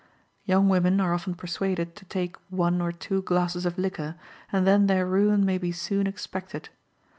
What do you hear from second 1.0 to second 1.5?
often